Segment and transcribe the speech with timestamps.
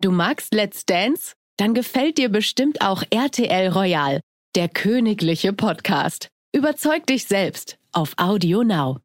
[0.00, 1.34] Du magst Let's Dance?
[1.56, 4.20] Dann gefällt dir bestimmt auch RTL Royal,
[4.54, 6.28] der königliche Podcast.
[6.54, 8.98] Überzeug dich selbst auf Audio Now.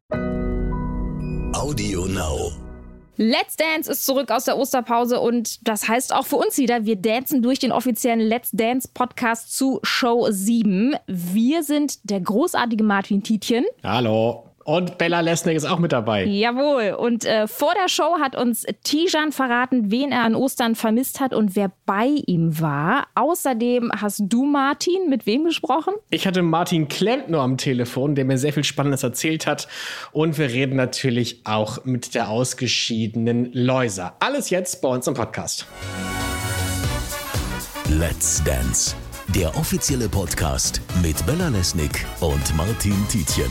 [1.52, 2.52] Audio Now.
[3.16, 6.94] Let's Dance ist zurück aus der Osterpause und das heißt auch für uns wieder, wir
[6.94, 10.94] dancen durch den offiziellen Let's Dance Podcast zu Show 7.
[11.08, 13.64] Wir sind der großartige Martin Tietjen.
[13.82, 14.53] Hallo.
[14.64, 16.24] Und Bella Lesnick ist auch mit dabei.
[16.24, 16.96] Jawohl.
[16.98, 21.34] Und äh, vor der Show hat uns Tijan verraten, wen er an Ostern vermisst hat
[21.34, 23.06] und wer bei ihm war.
[23.14, 25.92] Außerdem hast du, Martin, mit wem gesprochen?
[26.10, 29.68] Ich hatte Martin Klempner am Telefon, der mir sehr viel Spannendes erzählt hat.
[30.12, 34.16] Und wir reden natürlich auch mit der ausgeschiedenen Loisa.
[34.20, 35.66] Alles jetzt bei uns im Podcast.
[37.90, 38.96] Let's Dance.
[39.34, 43.50] Der offizielle Podcast mit Bella Lesnick und Martin Tietjen.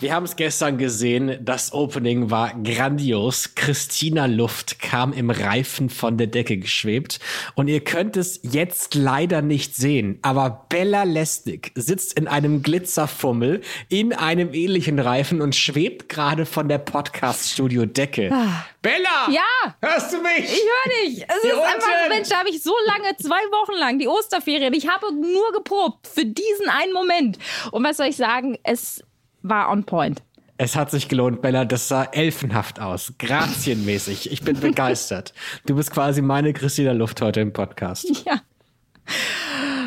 [0.00, 3.54] Wir haben es gestern gesehen, das Opening war grandios.
[3.54, 7.20] Christina Luft kam im Reifen von der Decke geschwebt.
[7.54, 13.60] Und ihr könnt es jetzt leider nicht sehen, aber Bella Lesnick sitzt in einem Glitzerfummel
[13.90, 18.30] in einem ähnlichen Reifen und schwebt gerade von der Podcast-Studio-Decke.
[18.32, 18.64] Ah.
[18.80, 19.28] Bella!
[19.28, 19.76] Ja!
[19.82, 20.44] Hörst du mich?
[20.44, 21.22] Ich höre dich.
[21.28, 21.68] Es Hier ist unten.
[21.74, 24.72] einfach, Mensch, da habe ich so lange, zwei Wochen lang, die Osterferien.
[24.72, 27.38] Ich habe nur geprobt für diesen einen Moment.
[27.70, 28.58] Und was soll ich sagen?
[28.62, 29.04] Es
[29.42, 30.22] war on point.
[30.62, 31.64] Es hat sich gelohnt, Bella.
[31.64, 33.14] Das sah elfenhaft aus.
[33.18, 34.30] Grazienmäßig.
[34.30, 35.32] Ich bin begeistert.
[35.64, 38.06] Du bist quasi meine Christina Luft heute im Podcast.
[38.26, 38.42] Ja.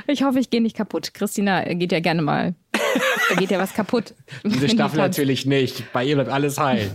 [0.08, 1.14] Ich hoffe, ich gehe nicht kaputt.
[1.14, 2.56] Christina geht ja gerne mal.
[3.30, 4.16] Da geht ja was kaputt.
[4.44, 5.94] Diese Staffel natürlich nicht.
[5.94, 6.94] Bei ihr bleibt alles heil.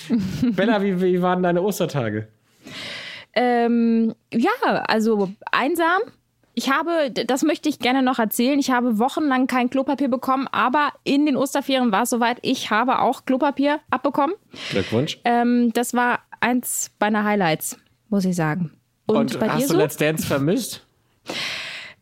[0.52, 2.28] Bella, wie, wie waren deine Ostertage?
[3.32, 4.50] Ähm, ja,
[4.86, 6.02] also einsam
[6.54, 10.92] ich habe, das möchte ich gerne noch erzählen, ich habe wochenlang kein Klopapier bekommen, aber
[11.02, 14.36] in den Osterferien war es soweit, ich habe auch Klopapier abbekommen.
[14.70, 15.20] Glückwunsch.
[15.24, 18.72] Ähm, das war eins meiner Highlights, muss ich sagen.
[19.06, 19.78] Und, Und bei hast dir du so?
[19.78, 20.86] Let's Dance vermisst?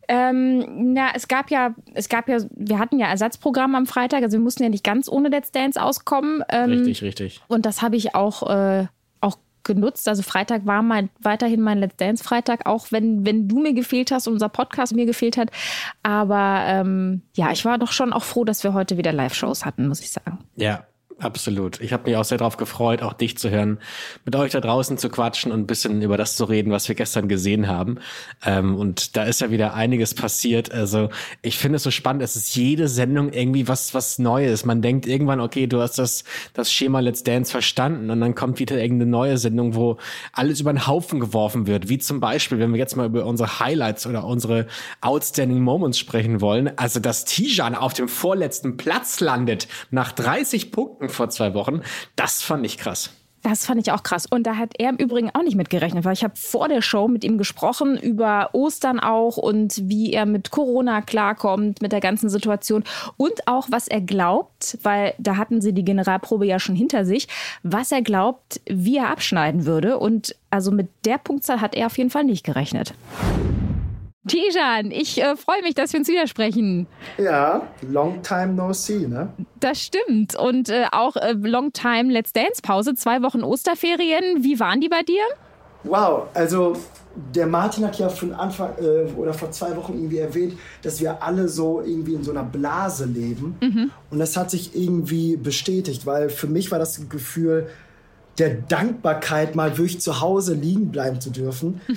[0.07, 4.37] Ähm, na, es gab ja, es gab ja, wir hatten ja Ersatzprogramm am Freitag, also
[4.37, 6.43] wir mussten ja nicht ganz ohne Let's Dance auskommen.
[6.49, 7.41] Ähm, richtig, richtig.
[7.47, 8.87] Und das habe ich auch äh,
[9.63, 10.07] genutzt.
[10.07, 14.11] Also Freitag war mein, weiterhin mein Let's Dance Freitag, auch wenn, wenn du mir gefehlt
[14.11, 15.49] hast und unser Podcast mir gefehlt hat.
[16.01, 19.87] Aber ähm, ja, ich war doch schon auch froh, dass wir heute wieder Live-Shows hatten,
[19.87, 20.39] muss ich sagen.
[20.55, 20.85] Ja,
[21.23, 21.79] Absolut.
[21.79, 23.79] Ich habe mich auch sehr darauf gefreut, auch dich zu hören,
[24.25, 26.95] mit euch da draußen zu quatschen und ein bisschen über das zu reden, was wir
[26.95, 27.99] gestern gesehen haben.
[28.45, 30.73] Ähm, und da ist ja wieder einiges passiert.
[30.73, 31.09] Also
[31.41, 32.23] ich finde es so spannend.
[32.23, 34.65] Es ist jede Sendung irgendwie was was Neues.
[34.65, 38.59] Man denkt irgendwann, okay, du hast das das Schema Let's Dance verstanden und dann kommt
[38.59, 39.97] wieder irgendeine neue Sendung, wo
[40.33, 41.87] alles über den Haufen geworfen wird.
[41.87, 44.67] Wie zum Beispiel, wenn wir jetzt mal über unsere Highlights oder unsere
[44.99, 46.77] Outstanding Moments sprechen wollen.
[46.77, 51.81] Also dass Tijan auf dem vorletzten Platz landet nach 30 Punkten vor zwei Wochen.
[52.15, 53.11] Das fand ich krass.
[53.43, 54.25] Das fand ich auch krass.
[54.25, 56.81] Und da hat er im Übrigen auch nicht mit gerechnet, weil ich habe vor der
[56.81, 61.99] Show mit ihm gesprochen über Ostern auch und wie er mit Corona klarkommt, mit der
[61.99, 62.85] ganzen Situation
[63.17, 67.27] und auch, was er glaubt, weil da hatten sie die Generalprobe ja schon hinter sich,
[67.63, 69.99] was er glaubt, wie er abschneiden würde.
[69.99, 72.93] Und also mit der Punktzahl hat er auf jeden Fall nicht gerechnet.
[74.27, 76.87] Tijan, ich äh, freue mich, dass wir uns widersprechen.
[77.17, 79.33] Ja, long time no see, ne?
[79.59, 80.35] Das stimmt.
[80.35, 84.43] Und äh, auch äh, long time Let's Dance Pause, zwei Wochen Osterferien.
[84.43, 85.23] Wie waren die bei dir?
[85.83, 86.77] Wow, also
[87.35, 91.21] der Martin hat ja von Anfang äh, oder vor zwei Wochen irgendwie erwähnt, dass wir
[91.21, 93.57] alle so irgendwie in so einer Blase leben.
[93.61, 93.91] Mhm.
[94.09, 97.67] Und das hat sich irgendwie bestätigt, weil für mich war das Gefühl
[98.39, 101.81] der Dankbarkeit, mal wirklich zu Hause liegen bleiben zu dürfen.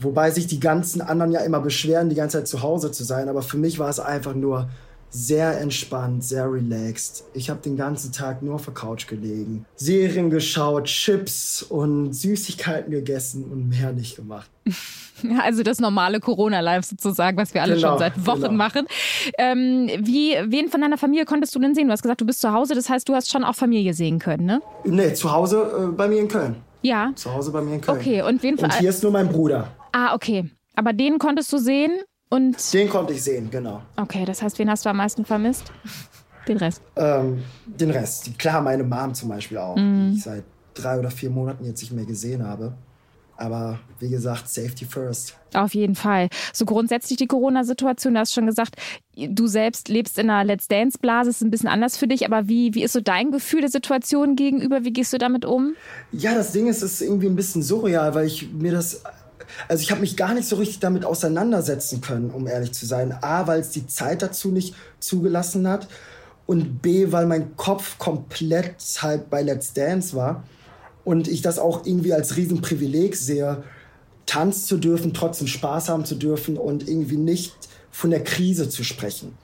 [0.00, 3.28] Wobei sich die ganzen anderen ja immer beschweren, die ganze Zeit zu Hause zu sein.
[3.28, 4.68] Aber für mich war es einfach nur
[5.10, 7.24] sehr entspannt, sehr relaxed.
[7.34, 12.90] Ich habe den ganzen Tag nur auf der Couch gelegen, Serien geschaut, Chips und Süßigkeiten
[12.92, 14.50] gegessen und mehr nicht gemacht.
[15.42, 18.54] Also das normale Corona-Life sozusagen, was wir alle genau, schon seit Wochen genau.
[18.54, 18.86] machen.
[19.36, 21.88] Ähm, wie, wen von deiner Familie konntest du denn sehen?
[21.88, 24.18] Du hast gesagt, du bist zu Hause, das heißt, du hast schon auch Familie sehen
[24.18, 24.62] können, ne?
[24.84, 26.56] Nee, zu Hause äh, bei mir in Köln.
[26.80, 27.12] Ja.
[27.16, 27.98] Zu Hause bei mir in Köln.
[27.98, 29.68] Okay, und wen Und hier ist nur mein Bruder.
[29.92, 30.50] Ah, okay.
[30.74, 31.92] Aber den konntest du sehen
[32.28, 32.72] und.
[32.72, 33.82] Den konnte ich sehen, genau.
[33.96, 35.72] Okay, das heißt, wen hast du am meisten vermisst?
[36.48, 36.82] Den Rest.
[36.96, 38.38] Ähm, den Rest.
[38.38, 40.10] Klar, meine Mom zum Beispiel auch, mhm.
[40.10, 40.44] die ich seit
[40.74, 42.74] drei oder vier Monaten jetzt nicht mehr gesehen habe.
[43.36, 45.34] Aber wie gesagt, Safety first.
[45.54, 46.28] Auf jeden Fall.
[46.52, 48.76] So grundsätzlich die Corona-Situation, du hast schon gesagt,
[49.16, 52.74] du selbst lebst in einer Let's Dance-Blase, ist ein bisschen anders für dich, aber wie,
[52.74, 54.84] wie ist so dein Gefühl der Situation gegenüber?
[54.84, 55.74] Wie gehst du damit um?
[56.12, 59.02] Ja, das Ding ist, es ist irgendwie ein bisschen surreal, weil ich mir das
[59.68, 63.12] also ich habe mich gar nicht so richtig damit auseinandersetzen können, um ehrlich zu sein.
[63.20, 65.88] A, weil es die Zeit dazu nicht zugelassen hat
[66.46, 70.44] und B, weil mein Kopf komplett halt bei Let's Dance war
[71.04, 73.62] und ich das auch irgendwie als Riesenprivileg sehe,
[74.26, 77.54] tanzen zu dürfen, trotzdem Spaß haben zu dürfen und irgendwie nicht
[77.90, 79.34] von der Krise zu sprechen.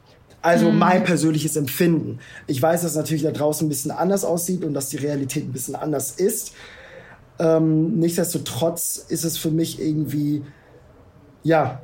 [0.43, 0.79] Also mhm.
[0.79, 2.21] mein persönliches Empfinden.
[2.47, 5.53] Ich weiß, dass natürlich da draußen ein bisschen anders aussieht und dass die Realität ein
[5.53, 6.53] bisschen anders ist.
[7.39, 10.43] Ähm, nichtsdestotrotz ist es für mich irgendwie,
[11.43, 11.83] ja,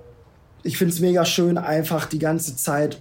[0.62, 3.00] ich finde es mega schön, einfach die ganze Zeit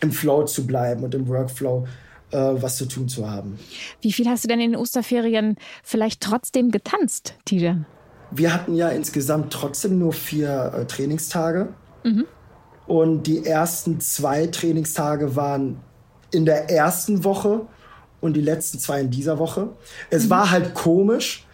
[0.00, 1.86] im Flow zu bleiben und im Workflow
[2.30, 3.58] äh, was zu tun zu haben.
[4.00, 7.86] Wie viel hast du denn in den Osterferien vielleicht trotzdem getanzt, Tijan?
[8.30, 11.68] Wir hatten ja insgesamt trotzdem nur vier äh, Trainingstage.
[12.04, 12.26] Mhm.
[12.86, 15.80] Und die ersten zwei Trainingstage waren
[16.30, 17.66] in der ersten Woche
[18.20, 19.70] und die letzten zwei in dieser Woche.
[20.10, 20.30] Es mhm.
[20.30, 21.46] war halt komisch,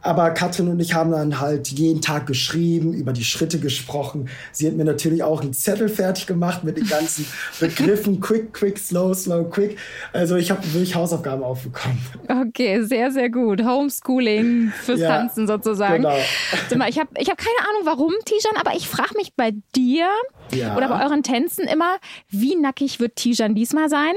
[0.00, 4.28] aber Katrin und ich haben dann halt jeden Tag geschrieben, über die Schritte gesprochen.
[4.52, 7.26] Sie hat mir natürlich auch einen Zettel fertig gemacht mit den ganzen
[7.60, 9.76] Begriffen quick, quick, slow, slow, quick.
[10.12, 11.98] Also ich habe wirklich Hausaufgaben aufbekommen.
[12.28, 13.64] Okay, sehr, sehr gut.
[13.64, 16.02] Homeschooling fürs ja, Tanzen sozusagen.
[16.02, 16.86] Genau.
[16.86, 20.08] ich habe ich hab keine Ahnung warum, Tijan, aber ich frage mich bei dir
[20.52, 20.76] ja.
[20.76, 21.96] oder bei euren Tänzen immer,
[22.28, 24.14] wie nackig wird Tijan diesmal sein?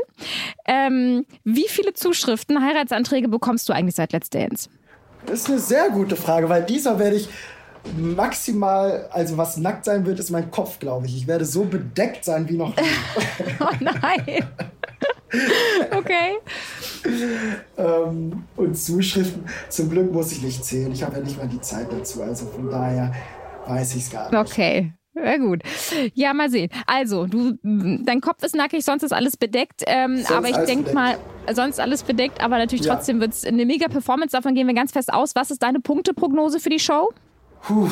[0.66, 4.70] Ähm, wie viele Zuschriften, Heiratsanträge bekommst du eigentlich seit Let's Dance?
[5.32, 7.30] Das ist eine sehr gute Frage, weil dieser werde ich
[7.98, 11.16] maximal, also was nackt sein wird, ist mein Kopf, glaube ich.
[11.16, 12.84] Ich werde so bedeckt sein wie noch nie.
[13.62, 14.46] oh nein.
[15.98, 16.34] okay.
[17.78, 20.92] ähm, und Zuschriften, zum Glück muss ich nicht zählen.
[20.92, 22.22] Ich habe ja nicht mal die Zeit dazu.
[22.22, 23.14] Also von daher
[23.68, 24.52] weiß ich es gar nicht.
[24.52, 24.92] Okay.
[25.14, 25.62] Ja, gut.
[26.14, 26.70] Ja, mal sehen.
[26.86, 29.84] Also, du, dein Kopf ist nackig, sonst ist alles bedeckt.
[29.86, 31.18] Ähm, aber ich denke mal,
[31.52, 32.96] sonst alles bedeckt, aber natürlich ja.
[32.96, 34.32] trotzdem wird es eine mega Performance.
[34.32, 35.36] Davon gehen wir ganz fest aus.
[35.36, 37.12] Was ist deine Punkteprognose für die Show?
[37.62, 37.90] Puh.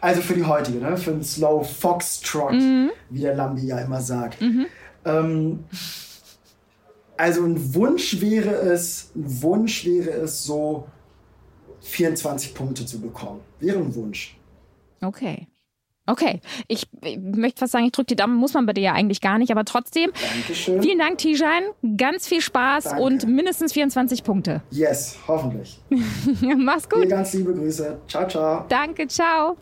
[0.00, 0.96] Also für die heutige, ne?
[0.96, 2.90] für den Slow Foxtrot, mhm.
[3.10, 4.40] wie der Lambi ja immer sagt.
[4.40, 4.66] Mhm.
[5.04, 5.64] Ähm,
[7.16, 10.86] also ein Wunsch wäre es, ein Wunsch wäre es so
[11.80, 13.40] 24 Punkte zu bekommen.
[13.58, 14.38] Wäre ein Wunsch.
[15.00, 15.48] Okay.
[16.08, 18.92] Okay, ich, ich, möchte fast sagen, ich drücke die Daumen, muss man bei dir ja
[18.94, 20.10] eigentlich gar nicht, aber trotzdem.
[20.32, 20.82] Dankeschön.
[20.82, 21.64] Vielen Dank, Tijan.
[21.98, 23.02] Ganz viel Spaß Danke.
[23.02, 24.62] und mindestens 24 Punkte.
[24.70, 25.78] Yes, hoffentlich.
[26.56, 27.04] Mach's gut.
[27.04, 28.00] Dir ganz liebe Grüße.
[28.08, 28.64] Ciao, ciao.
[28.70, 29.58] Danke, ciao.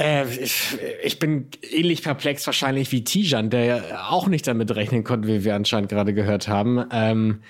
[0.00, 5.28] Äh, ich, ich, bin ähnlich perplex wahrscheinlich wie Tijan, der auch nicht damit rechnen konnte,
[5.28, 6.86] wie wir anscheinend gerade gehört haben.
[6.90, 7.42] Ähm,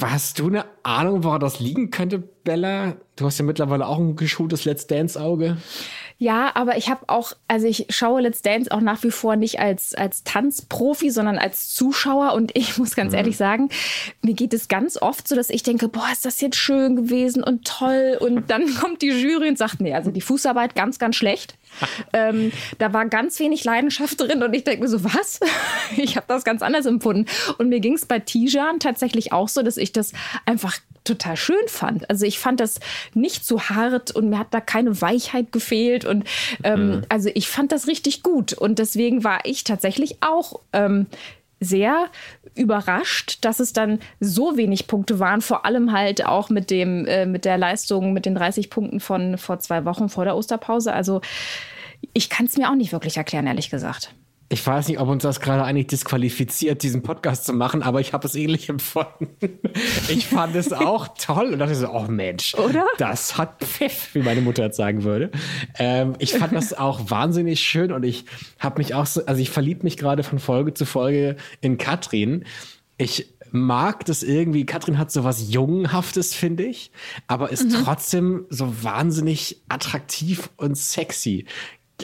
[0.00, 2.96] Hast du eine Ahnung, woran das liegen könnte, Bella?
[3.16, 5.56] Du hast ja mittlerweile auch ein geschultes Let's Dance-Auge.
[6.22, 9.58] Ja, aber ich habe auch, also ich schaue Let's Dance auch nach wie vor nicht
[9.58, 12.34] als, als Tanzprofi, sondern als Zuschauer.
[12.34, 13.18] Und ich muss ganz mhm.
[13.18, 13.70] ehrlich sagen,
[14.22, 17.42] mir geht es ganz oft so, dass ich denke, boah, ist das jetzt schön gewesen
[17.42, 18.16] und toll.
[18.20, 21.56] Und dann kommt die Jury und sagt, nee, also die Fußarbeit ganz, ganz schlecht.
[22.12, 25.40] ähm, da war ganz wenig Leidenschaft drin und ich denke mir so, was?
[25.96, 27.26] ich habe das ganz anders empfunden.
[27.58, 30.12] Und mir ging es bei Tijan tatsächlich auch so, dass ich das
[30.46, 32.08] einfach total schön fand.
[32.10, 32.80] Also ich fand das
[33.14, 36.04] nicht zu hart und mir hat da keine Weichheit gefehlt.
[36.04, 36.24] Und
[36.62, 37.02] ähm, mhm.
[37.08, 38.52] also ich fand das richtig gut.
[38.52, 41.06] Und deswegen war ich tatsächlich auch ähm,
[41.60, 42.08] sehr
[42.54, 47.24] überrascht, dass es dann so wenig Punkte waren, vor allem halt auch mit dem, äh,
[47.24, 50.92] mit der Leistung, mit den 30 Punkten von vor zwei Wochen vor der Osterpause.
[50.92, 51.20] Also
[52.12, 54.12] ich kann es mir auch nicht wirklich erklären, ehrlich gesagt.
[54.52, 58.12] Ich weiß nicht, ob uns das gerade eigentlich disqualifiziert, diesen Podcast zu machen, aber ich
[58.12, 59.58] habe es ähnlich empfunden.
[60.10, 62.84] Ich fand es auch toll und dachte so, oh Mensch, Oder?
[62.98, 65.30] das hat Pfiff, wie meine Mutter jetzt sagen würde.
[65.78, 68.26] Ähm, ich fand das auch wahnsinnig schön und ich
[68.58, 72.44] habe mich auch so, also ich verlieb mich gerade von Folge zu Folge in Katrin.
[72.98, 74.66] Ich mag das irgendwie.
[74.66, 76.90] Katrin hat so was Jungenhaftes, finde ich,
[77.26, 77.84] aber ist mhm.
[77.84, 81.46] trotzdem so wahnsinnig attraktiv und sexy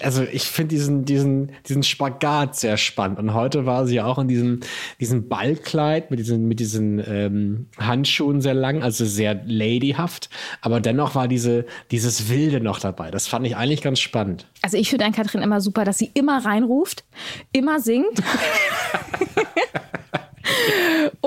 [0.02, 3.18] also ich finde diesen, diesen, diesen Spagat sehr spannend.
[3.18, 4.60] Und heute war sie auch in diesem,
[5.00, 10.30] diesem Ballkleid mit diesen, mit diesen ähm, Handschuhen sehr lang, also sehr ladyhaft.
[10.60, 13.10] Aber dennoch war diese, dieses Wilde noch dabei.
[13.10, 14.46] Das fand ich eigentlich ganz spannend.
[14.62, 17.04] Also ich finde an Katrin immer super, dass sie immer reinruft,
[17.52, 18.22] immer singt.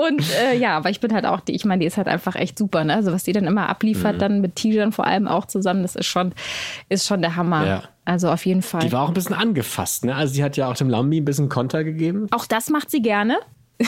[0.08, 2.34] Und äh, ja, aber ich bin halt auch die, ich meine, die ist halt einfach
[2.34, 2.94] echt super, ne?
[2.94, 4.20] Also was die dann immer abliefert, mhm.
[4.20, 6.32] dann mit Tijan vor allem auch zusammen, das ist schon,
[6.88, 7.66] ist schon der Hammer.
[7.66, 7.82] Ja.
[8.04, 8.80] Also auf jeden Fall.
[8.80, 10.14] Die war auch ein bisschen angefasst, ne?
[10.14, 12.26] Also sie hat ja auch dem Lambi ein bisschen Konter gegeben.
[12.30, 13.36] Auch das macht sie gerne.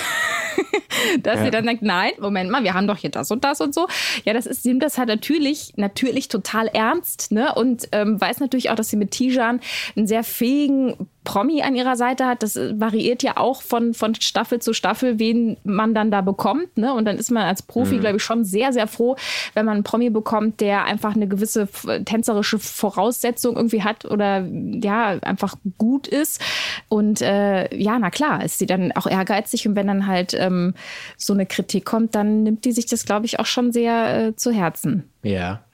[1.23, 1.45] dass ja.
[1.45, 3.87] sie dann denkt, nein, Moment mal, wir haben doch hier das und das und so.
[4.25, 7.55] Ja, das ist, sie nimmt das halt natürlich, natürlich total ernst, ne?
[7.55, 9.61] Und ähm, weiß natürlich auch, dass sie mit Tijan
[9.97, 12.43] einen sehr fähigen Promi an ihrer Seite hat.
[12.43, 16.77] Das variiert ja auch von, von Staffel zu Staffel, wen man dann da bekommt.
[16.77, 16.93] Ne?
[16.93, 18.01] Und dann ist man als Profi, mhm.
[18.01, 19.17] glaube ich, schon sehr, sehr froh,
[19.55, 21.67] wenn man einen Promi bekommt, der einfach eine gewisse
[22.05, 26.41] tänzerische Voraussetzung irgendwie hat oder ja, einfach gut ist.
[26.89, 30.75] Und äh, ja, na klar, ist sie dann auch ehrgeizig und wenn dann halt ähm,
[31.17, 34.37] so eine Kritik kommt, dann nimmt die sich das, glaube ich, auch schon sehr äh,
[34.37, 35.11] zu Herzen.
[35.23, 35.65] Ja.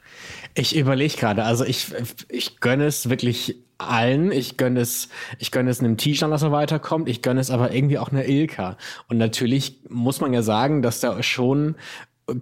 [0.55, 1.87] Ich überlege gerade, also ich,
[2.29, 4.31] ich gönne es wirklich allen.
[4.33, 5.09] Ich gönne es,
[5.39, 7.09] ich gönne es einem Tijan, dass er weiterkommt.
[7.09, 8.77] Ich gönne es aber irgendwie auch einer Ilka.
[9.09, 11.77] Und natürlich muss man ja sagen, dass da schon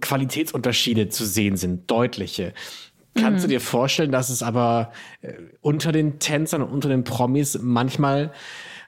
[0.01, 2.53] Qualitätsunterschiede zu sehen sind, deutliche.
[3.15, 3.41] Kannst mhm.
[3.43, 8.31] du dir vorstellen, dass es aber äh, unter den Tänzern und unter den Promis manchmal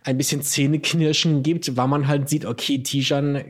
[0.04, 3.44] ein bisschen Zähneknirschen gibt, weil man halt sieht, okay, Tijan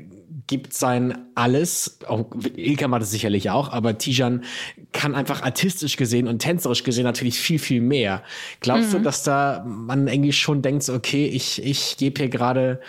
[0.48, 2.00] gibt sein alles.
[2.08, 4.44] Auch Ilka macht es sicherlich auch, aber Tijan
[4.92, 8.22] kann einfach artistisch gesehen und tänzerisch gesehen natürlich viel, viel mehr.
[8.60, 8.98] Glaubst mhm.
[8.98, 12.82] du, dass da man irgendwie schon denkt, okay, ich, ich gebe hier gerade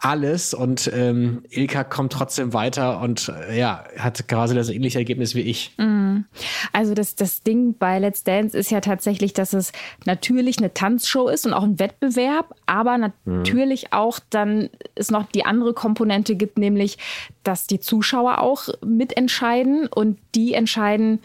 [0.00, 5.34] alles und ähm, Ilka kommt trotzdem weiter und äh, ja, hat quasi das ähnliche Ergebnis
[5.34, 5.74] wie ich.
[5.76, 6.24] Mhm.
[6.72, 9.72] Also das, das Ding bei Let's Dance ist ja tatsächlich, dass es
[10.06, 13.12] natürlich eine Tanzshow ist und auch ein Wettbewerb, aber mhm.
[13.24, 13.88] natürlich mhm.
[13.92, 16.96] auch dann es noch die andere Komponente gibt, nämlich,
[17.44, 21.20] dass die Zuschauer auch mitentscheiden und die entscheiden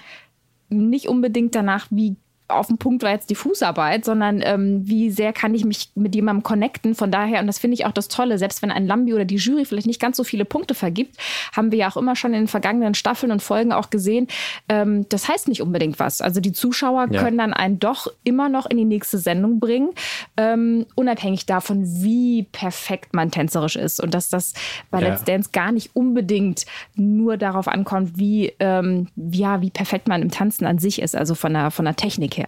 [0.70, 2.16] nicht unbedingt danach, wie
[2.48, 6.14] auf den Punkt war jetzt die Fußarbeit, sondern ähm, wie sehr kann ich mich mit
[6.14, 6.94] jemandem connecten.
[6.94, 9.38] Von daher, und das finde ich auch das Tolle, selbst wenn ein Lambi oder die
[9.38, 11.18] Jury vielleicht nicht ganz so viele Punkte vergibt,
[11.56, 14.28] haben wir ja auch immer schon in den vergangenen Staffeln und Folgen auch gesehen,
[14.70, 16.22] ähm, das heißt nicht unbedingt was.
[16.22, 17.24] Also die Zuschauer ja.
[17.24, 19.90] können dann einen doch immer noch in die nächste Sendung bringen,
[20.38, 24.00] ähm, unabhängig davon, wie perfekt man tänzerisch ist.
[24.00, 24.54] Und dass das
[24.92, 25.10] bei ja.
[25.10, 30.30] Let's Dance gar nicht unbedingt nur darauf ankommt, wie, ähm, ja, wie perfekt man im
[30.30, 32.48] Tanzen an sich ist, also von der, von der Technik her.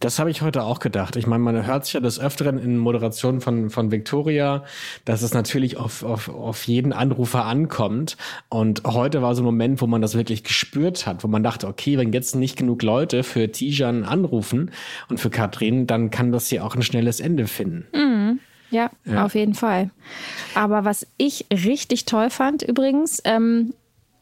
[0.00, 1.16] Das habe ich heute auch gedacht.
[1.16, 4.64] Ich meine, man hört sich ja des Öfteren in Moderationen von, von Victoria,
[5.04, 8.16] dass es natürlich auf, auf, auf jeden Anrufer ankommt.
[8.48, 11.66] Und heute war so ein Moment, wo man das wirklich gespürt hat, wo man dachte,
[11.68, 14.70] okay, wenn jetzt nicht genug Leute für Tijan anrufen
[15.08, 17.86] und für Katrin, dann kann das hier auch ein schnelles Ende finden.
[17.92, 18.40] Mhm.
[18.70, 19.90] Ja, ja, auf jeden Fall.
[20.54, 23.74] Aber was ich richtig toll fand übrigens, ähm,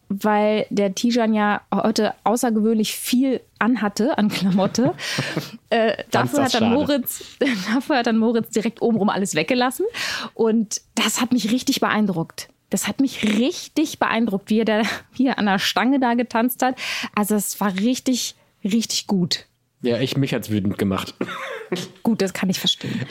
[0.08, 4.94] weil der Tijan ja heute außergewöhnlich viel anhatte an Klamotte.
[5.70, 7.24] äh, dafür, hat dann Moritz,
[7.74, 9.86] dafür hat dann Moritz direkt obenrum alles weggelassen.
[10.34, 12.48] Und das hat mich richtig beeindruckt.
[12.70, 14.82] Das hat mich richtig beeindruckt, wie er, da,
[15.14, 16.76] wie er an der Stange da getanzt hat.
[17.14, 18.34] Also es war richtig,
[18.64, 19.46] richtig gut.
[19.82, 21.14] Ja, ich mich hat's wütend gemacht.
[22.02, 23.00] Gut, das kann ich verstehen.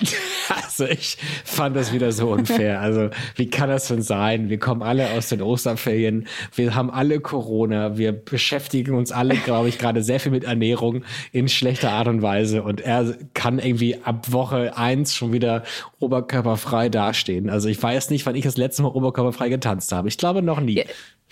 [0.49, 2.79] Also ich fand das wieder so unfair.
[2.79, 4.49] Also wie kann das denn sein?
[4.49, 9.69] Wir kommen alle aus den Osterferien, wir haben alle Corona, wir beschäftigen uns alle, glaube
[9.69, 13.97] ich, gerade sehr viel mit Ernährung in schlechter Art und Weise und er kann irgendwie
[14.03, 15.63] ab Woche eins schon wieder
[15.99, 17.49] oberkörperfrei dastehen.
[17.49, 20.07] Also ich weiß nicht, wann ich das letzte Mal oberkörperfrei getanzt habe.
[20.07, 20.77] Ich glaube noch nie.
[20.77, 20.85] Ja,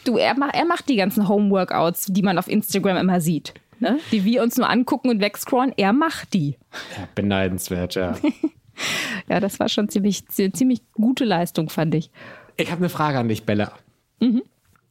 [0.05, 3.99] du, er, macht, er macht die ganzen Homeworkouts, die man auf Instagram immer sieht ne?
[4.11, 5.73] die wir uns nur angucken und wegscrollen.
[5.77, 6.57] Er macht die.
[6.97, 8.15] Ja, beneidenswert, ja.
[9.29, 12.09] ja, das war schon ziemlich, ziemlich gute Leistung, fand ich.
[12.57, 13.71] Ich habe eine Frage an dich, Bella.
[14.19, 14.43] Mhm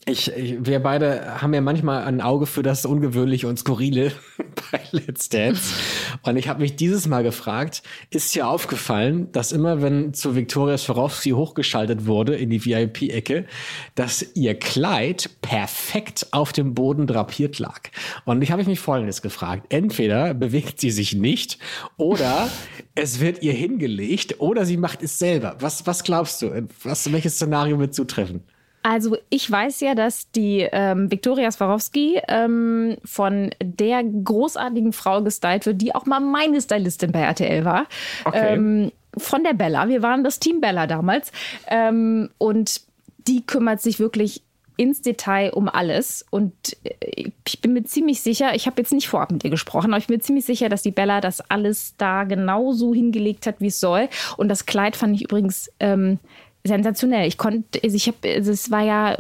[0.07, 4.13] ich, ich, wir beide haben ja manchmal ein Auge für das Ungewöhnliche und Skurrile
[4.71, 5.75] bei Let's Dance.
[6.23, 10.77] Und ich habe mich dieses Mal gefragt, ist dir aufgefallen, dass immer, wenn zu Viktoria
[10.77, 13.47] Swarovski hochgeschaltet wurde in die VIP-Ecke,
[13.95, 17.81] dass ihr Kleid perfekt auf dem Boden drapiert lag.
[18.25, 19.67] Und ich habe mich Folgendes gefragt.
[19.71, 21.59] Entweder bewegt sie sich nicht
[21.97, 22.49] oder
[22.95, 25.57] es wird ihr hingelegt oder sie macht es selber.
[25.61, 26.69] Was, was glaubst du?
[26.83, 28.43] Was, welches Szenario wird zutreffen?
[28.85, 35.65] Also ich weiß ja, dass die ähm, Viktoria Swarovski ähm, von der großartigen Frau gestylt
[35.65, 37.87] wird, die auch mal meine Stylistin bei RTL war.
[38.27, 38.53] Okay.
[38.53, 39.89] Ähm, von der Bella.
[39.89, 41.33] Wir waren das Team Bella damals.
[41.67, 42.83] Ähm, und
[43.27, 44.43] die kümmert sich wirklich
[44.77, 46.27] ins Detail um alles.
[46.29, 46.53] Und
[46.85, 49.99] äh, ich bin mir ziemlich sicher, ich habe jetzt nicht vorab mit ihr gesprochen, aber
[49.99, 53.69] ich bin mir ziemlich sicher, dass die Bella das alles da genauso hingelegt hat, wie
[53.69, 54.11] es soll.
[54.37, 56.19] Und das Kleid fand ich übrigens ähm,
[56.65, 57.29] sensationell.
[57.29, 59.17] Ich konnte, also ich habe, also es war ja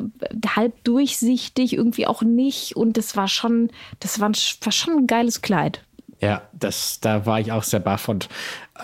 [0.56, 2.74] halb durchsichtig, irgendwie auch nicht.
[2.74, 3.70] Und das war schon,
[4.00, 5.82] das war, war schon ein geiles Kleid.
[6.20, 8.28] Ja, das, da war ich auch sehr baff und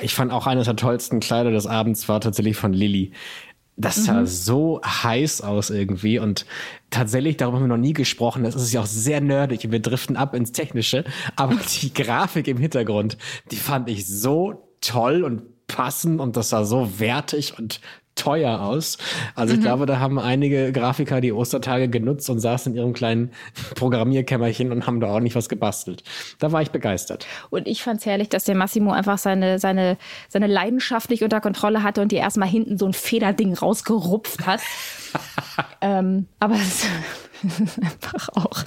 [0.02, 3.12] ich fand auch eines der tollsten Kleider des Abends war tatsächlich von Lilly.
[3.76, 4.26] Das sah mhm.
[4.26, 6.45] so heiß aus irgendwie und
[6.90, 10.19] tatsächlich, darüber haben wir noch nie gesprochen, das ist ja auch sehr nerdig wir driften
[10.19, 13.17] ab ins Technische, aber die Grafik im Hintergrund,
[13.50, 17.81] die fand ich so toll und passend und das sah so wertig und
[18.21, 18.99] teuer aus.
[19.35, 19.65] Also ich mhm.
[19.65, 23.31] glaube, da haben einige Grafiker die Ostertage genutzt und saßen in ihrem kleinen
[23.75, 26.03] Programmierkämmerchen und haben da ordentlich was gebastelt.
[26.39, 27.27] Da war ich begeistert.
[27.49, 29.97] Und ich fand es herrlich, dass der Massimo einfach seine, seine,
[30.29, 34.61] seine Leidenschaft nicht unter Kontrolle hatte und die erstmal hinten so ein Federding rausgerupft hat.
[35.81, 36.87] ähm, aber es ist
[37.83, 38.65] einfach auch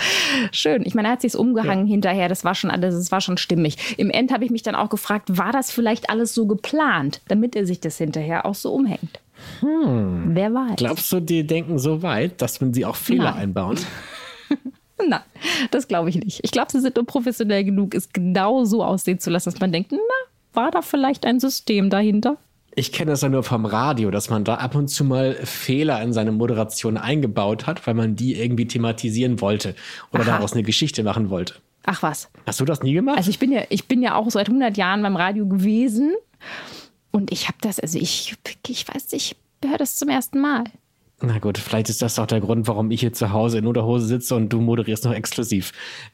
[0.52, 0.84] schön.
[0.86, 1.92] Ich meine, er hat sich umgehangen ja.
[1.92, 2.30] hinterher.
[2.30, 3.98] Das war schon alles, das war schon stimmig.
[3.98, 7.56] Im End habe ich mich dann auch gefragt, war das vielleicht alles so geplant, damit
[7.56, 9.20] er sich das hinterher auch so umhängt?
[9.60, 10.36] Hm.
[10.36, 10.76] Wer weiß.
[10.78, 13.36] Glaubst du, die denken so weit, dass wenn sie auch Fehler Nein.
[13.36, 13.78] einbauen?
[15.08, 15.22] Nein,
[15.72, 16.40] das glaube ich nicht.
[16.44, 19.72] Ich glaube, sie sind nur professionell genug, es genau so aussehen zu lassen, dass man
[19.72, 19.98] denkt, na,
[20.54, 22.38] war da vielleicht ein System dahinter?
[22.76, 26.02] Ich kenne das ja nur vom Radio, dass man da ab und zu mal Fehler
[26.02, 29.76] in seine Moderation eingebaut hat, weil man die irgendwie thematisieren wollte
[30.12, 30.32] oder Aha.
[30.32, 31.56] daraus eine Geschichte machen wollte.
[31.86, 32.32] Ach was.
[32.48, 33.18] Hast du das nie gemacht?
[33.18, 36.14] Also ich bin ja, ich bin ja auch seit 100 Jahren beim Radio gewesen
[37.14, 38.36] und ich habe das, also ich,
[38.68, 40.66] ich weiß nicht, ich höre das zum ersten Mal.
[41.22, 44.08] Na gut, vielleicht ist das auch der Grund, warum ich hier zu Hause in Unterhose
[44.08, 45.72] sitze und du moderierst noch exklusiv.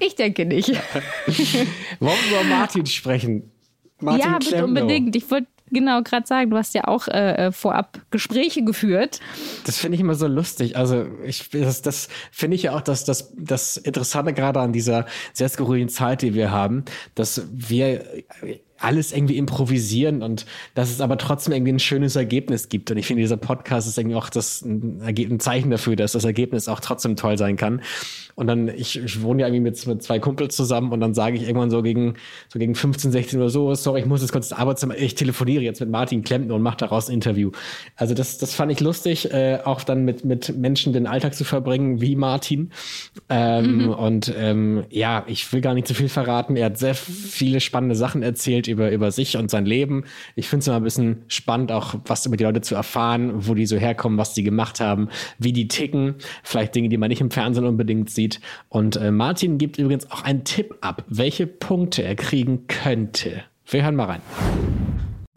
[0.00, 0.68] ich denke nicht.
[0.68, 3.50] Wollen wir über Martin sprechen?
[4.00, 5.16] Martin ja, bitte unbedingt.
[5.16, 9.20] Ich wollte genau gerade sagen, du hast ja auch äh, äh, vorab Gespräche geführt.
[9.64, 10.76] Das finde ich immer so lustig.
[10.76, 15.06] Also ich, das, das finde ich ja auch das, das, das Interessante gerade an dieser
[15.32, 16.84] sehr skurrilen Zeit, die wir haben,
[17.14, 18.04] dass wir
[18.78, 22.90] alles irgendwie improvisieren und dass es aber trotzdem irgendwie ein schönes Ergebnis gibt.
[22.90, 26.24] Und ich finde, dieser Podcast ist irgendwie auch das ein, ein Zeichen dafür, dass das
[26.24, 27.82] Ergebnis auch trotzdem toll sein kann.
[28.36, 31.36] Und dann, ich, ich wohne ja irgendwie mit, mit zwei Kumpels zusammen und dann sage
[31.36, 32.14] ich irgendwann so gegen,
[32.48, 35.64] so gegen 15, 16 oder so, sorry, ich muss jetzt kurz ins Arbeitszimmer, ich telefoniere
[35.64, 37.50] jetzt mit Martin Klempner und mache daraus ein Interview.
[37.96, 41.42] Also das, das fand ich lustig, äh, auch dann mit, mit Menschen den Alltag zu
[41.42, 42.70] verbringen, wie Martin.
[43.28, 43.88] Ähm, mhm.
[43.90, 46.54] Und ähm, ja, ich will gar nicht zu viel verraten.
[46.54, 50.04] Er hat sehr viele spannende Sachen erzählt über, über sich und sein Leben.
[50.36, 53.54] Ich finde es immer ein bisschen spannend, auch was über die Leute zu erfahren, wo
[53.54, 55.08] die so herkommen, was die gemacht haben,
[55.38, 56.16] wie die ticken.
[56.42, 58.40] Vielleicht Dinge, die man nicht im Fernsehen unbedingt sieht.
[58.68, 63.42] Und äh, Martin gibt übrigens auch einen Tipp ab, welche Punkte er kriegen könnte.
[63.66, 64.22] Wir hören mal rein.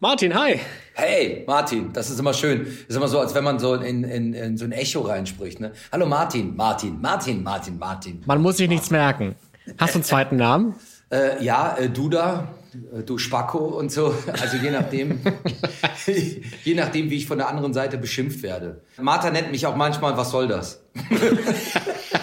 [0.02, 0.58] Martin, hi.
[0.94, 2.64] Hey, Martin, das ist immer schön.
[2.64, 5.60] Das ist immer so, als wenn man so in, in, in so ein Echo reinspricht.
[5.60, 5.72] Ne?
[5.92, 8.20] Hallo Martin, Martin, Martin, Martin, Martin.
[8.26, 9.36] Man muss sich nichts merken.
[9.78, 10.74] Hast du einen zweiten Namen?
[11.10, 12.48] Äh, ja, äh, Duda,
[13.06, 14.14] du Spacko und so.
[14.40, 15.20] Also je nachdem,
[16.64, 18.80] je nachdem, wie ich von der anderen Seite beschimpft werde.
[19.00, 20.82] Martha nennt mich auch manchmal, was soll das?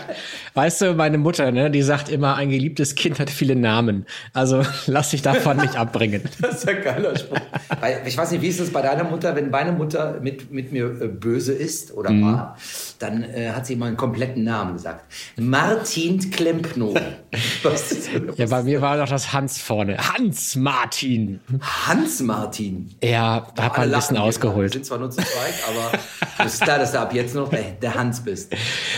[0.60, 4.06] Weißt du, meine Mutter, ne, die sagt immer, ein geliebtes Kind hat viele Namen.
[4.34, 6.24] Also lass dich davon nicht abbringen.
[6.42, 7.38] Das ist ein geiler Spruch.
[7.80, 10.72] Weil, ich weiß nicht, wie ist es bei deiner Mutter, wenn meine Mutter mit, mit
[10.74, 12.26] mir äh, böse ist oder mhm.
[12.26, 12.58] war,
[12.98, 15.06] dann äh, hat sie immer einen kompletten Namen gesagt.
[15.38, 16.94] Martin Klempno.
[18.36, 19.98] ja, bei mir war doch das Hans vorne.
[19.98, 21.40] Hans Martin.
[21.62, 22.90] Hans Martin.
[23.02, 24.74] Ja, da hat man ein bisschen ausgeholt.
[24.74, 27.50] Wir sind zwar nur zu zweit, aber es ist klar, dass du ab jetzt noch
[27.50, 28.54] der, der Hans bist.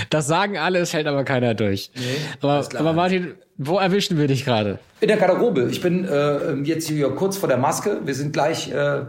[0.10, 1.92] Das sagen alle, es hält aber keiner durch.
[1.96, 2.02] Nee,
[2.42, 4.80] aber, aber Martin, wo erwischen wir dich gerade?
[5.02, 5.68] In der Garderobe.
[5.72, 8.02] Ich bin äh, jetzt hier kurz vor der Maske.
[8.04, 9.02] Wir sind gleich, äh,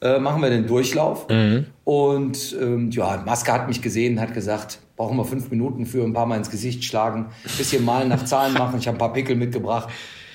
[0.00, 1.28] äh, machen wir den Durchlauf.
[1.28, 1.66] Mhm.
[1.84, 6.12] Und ähm, ja, Maske hat mich gesehen, hat gesagt, brauchen wir fünf Minuten für ein
[6.12, 8.78] paar Mal ins Gesicht schlagen, bisschen malen nach Zahlen machen.
[8.78, 9.88] Ich habe ein paar Pickel mitgebracht.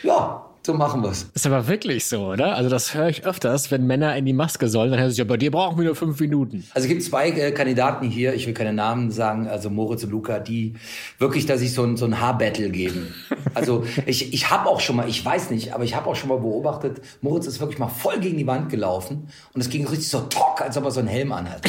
[0.03, 1.27] Ja, so machen wir's.
[1.33, 2.55] Ist aber wirklich so, oder?
[2.55, 5.25] Also das höre ich öfters, wenn Männer in die Maske sollen, dann heißt es ja,
[5.25, 6.65] bei dir brauchen wir nur fünf Minuten.
[6.73, 10.11] Also es gibt zwei äh, Kandidaten hier, ich will keine Namen sagen, also Moritz und
[10.11, 10.75] Luca, die
[11.19, 13.13] wirklich, dass ich so ein, so ein Haarbattle geben.
[13.53, 16.29] Also ich, ich habe auch schon mal, ich weiß nicht, aber ich habe auch schon
[16.29, 20.09] mal beobachtet, Moritz ist wirklich mal voll gegen die Wand gelaufen und es ging richtig
[20.09, 21.61] so tock, als ob er so einen Helm anhat.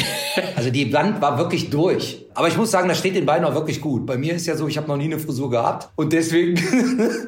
[0.55, 2.24] Also die Wand war wirklich durch.
[2.35, 4.05] Aber ich muss sagen, das steht den beiden auch wirklich gut.
[4.05, 6.61] Bei mir ist ja so, ich habe noch nie eine Frisur gehabt und deswegen,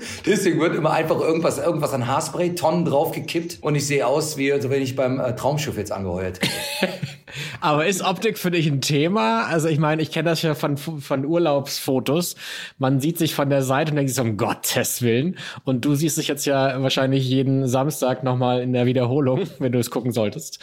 [0.25, 4.53] deswegen wird immer einfach irgendwas, irgendwas an Haarspray, Tonnen draufgekippt und ich sehe aus, wie
[4.59, 6.41] so wenn ich beim äh, Traumschiff jetzt angeheuert.
[7.61, 9.45] Aber ist Optik für dich ein Thema?
[9.45, 12.35] Also ich meine, ich kenne das ja von, von Urlaubsfotos.
[12.77, 15.37] Man sieht sich von der Seite und denkt sich so, um Gottes Willen.
[15.63, 19.79] Und du siehst dich jetzt ja wahrscheinlich jeden Samstag nochmal in der Wiederholung, wenn du
[19.79, 20.59] es gucken solltest.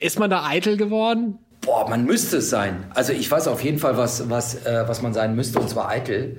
[0.00, 1.38] Ist man da eitel geworden?
[1.60, 2.84] Boah, man müsste es sein.
[2.94, 5.88] Also ich weiß auf jeden Fall, was, was, äh, was man sein müsste, und zwar
[5.88, 6.38] eitel.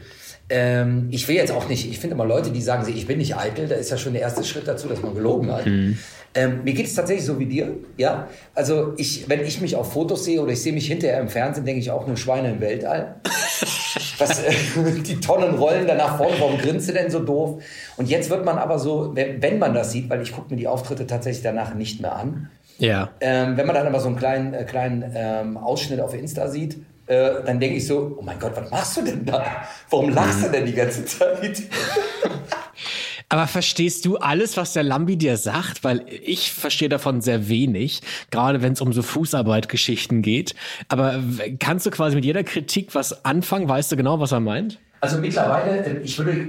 [0.49, 3.38] Ähm, ich will jetzt auch nicht, ich finde immer Leute, die sagen, ich bin nicht
[3.38, 5.65] eitel, da ist ja schon der erste Schritt dazu, dass man gelogen hat.
[5.65, 5.97] Mhm.
[6.34, 8.27] Ähm, mir geht es tatsächlich so wie dir, ja.
[8.55, 11.65] Also ich, wenn ich mich auf Fotos sehe oder ich sehe mich hinterher im Fernsehen,
[11.65, 13.15] denke ich auch nur Schweine im Weltall.
[14.17, 14.51] Was, äh,
[15.05, 17.62] die Tonnen rollen danach vorne, warum grinst du denn so doof?
[17.97, 20.57] Und jetzt wird man aber so, wenn, wenn man das sieht, weil ich gucke mir
[20.57, 22.49] die Auftritte tatsächlich danach nicht mehr an,
[22.82, 23.10] ja.
[23.20, 26.78] Ähm, wenn man dann aber so einen kleinen, äh, kleinen ähm, Ausschnitt auf Insta sieht,
[27.06, 29.46] äh, dann denke ich so, oh mein Gott, was machst du denn da?
[29.89, 31.62] Warum lachst du denn die ganze Zeit?
[33.30, 35.84] Aber verstehst du alles, was der Lambi dir sagt?
[35.84, 40.54] Weil ich verstehe davon sehr wenig, gerade wenn es um so Fußarbeitgeschichten geht.
[40.89, 41.22] Aber
[41.60, 43.70] kannst du quasi mit jeder Kritik was anfangen?
[43.70, 44.80] Weißt du genau, was er meint?
[45.00, 46.48] Also mittlerweile, äh, ich würde äh,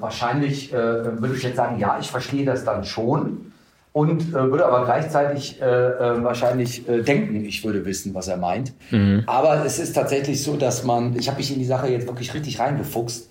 [0.00, 3.52] wahrscheinlich, äh, würde ich jetzt sagen, ja, ich verstehe das dann schon
[3.96, 8.36] und äh, würde aber gleichzeitig äh, äh, wahrscheinlich äh, denken, ich würde wissen, was er
[8.36, 8.74] meint.
[8.90, 9.22] Mhm.
[9.26, 12.34] Aber es ist tatsächlich so, dass man, ich habe mich in die Sache jetzt wirklich
[12.34, 13.30] richtig reingefuchst.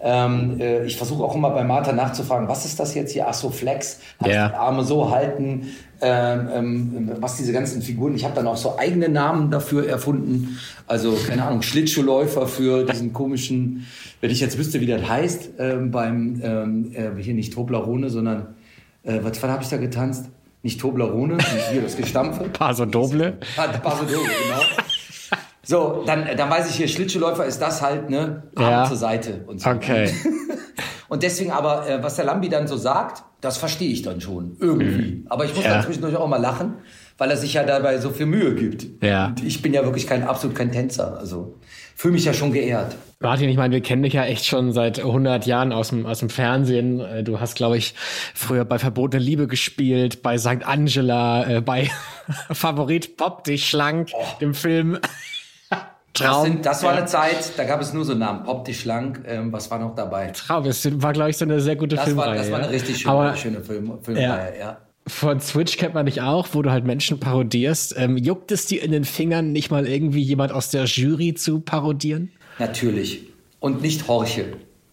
[0.00, 3.26] Ähm, äh, ich versuche auch immer bei Martha nachzufragen, was ist das jetzt hier?
[3.26, 4.50] Ach so, Flex, Ja.
[4.50, 8.14] die Arme so halten, ähm, ähm, was diese ganzen Figuren.
[8.14, 10.56] Ich habe dann auch so eigene Namen dafür erfunden.
[10.86, 13.88] Also, keine Ahnung, Schlittschuhläufer für diesen komischen,
[14.20, 18.54] wenn ich jetzt wüsste, wie das heißt, ähm, beim, ähm, äh, hier nicht Toblerone, sondern,
[19.06, 20.26] äh, was, was habe ich da getanzt?
[20.62, 22.44] Nicht Toblerone, nicht hier das Gestampfe.
[22.52, 23.38] Paso Doble.
[23.82, 24.62] Paso Doble, genau.
[25.62, 28.44] So, dann, dann weiß ich hier, Schlittschuhläufer ist das halt, ne?
[28.54, 28.84] Arm Ja.
[28.84, 29.70] zur Seite und so.
[29.70, 30.12] Okay.
[31.08, 34.56] Und deswegen aber, äh, was der Lambi dann so sagt, das verstehe ich dann schon.
[34.58, 35.24] Irgendwie.
[35.28, 35.74] Aber ich muss Ja.
[35.74, 36.78] dann zwischendurch auch mal lachen,
[37.16, 39.04] weil er sich ja dabei so viel Mühe gibt.
[39.04, 39.28] Ja.
[39.28, 41.16] Und ich bin ja wirklich kein, absolut kein Tänzer.
[41.16, 41.54] Also,
[41.96, 42.94] fühle mich ja schon geehrt.
[43.20, 46.18] Martin, ich meine, wir kennen dich ja echt schon seit 100 Jahren aus dem, aus
[46.20, 47.00] dem Fernsehen.
[47.00, 47.94] Äh, Du hast, glaube ich,
[48.34, 50.64] früher bei Verbotene Liebe gespielt, bei St.
[50.64, 51.90] Angela, äh, bei
[52.52, 54.98] Favorit Pop dich schlank, dem Film
[55.70, 55.80] Das,
[56.12, 56.44] Traum.
[56.44, 58.44] sind, das war eine Zeit, da gab es nur so Namen.
[58.44, 60.28] Pop dich schlank, ähm, was war noch dabei?
[60.28, 60.64] Traum.
[60.64, 62.28] Das war, glaube ich, so eine sehr gute Das Filmreihe.
[62.28, 62.72] war, das war eine ja.
[62.72, 64.76] richtig schöne, Aber schöne Film, Filmreihe, ja.
[65.08, 67.94] Von Switch kennt man dich auch, wo du halt Menschen parodierst.
[67.96, 71.60] Ähm, juckt es dir in den Fingern, nicht mal irgendwie jemand aus der Jury zu
[71.60, 72.32] parodieren?
[72.58, 73.22] Natürlich.
[73.60, 74.46] Und nicht Horche.